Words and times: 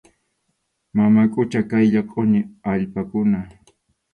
Mama 0.95 1.23
qucha 1.33 1.61
qaylla 1.71 2.01
qʼuñi 2.11 2.39
allpakuna. 2.71 3.39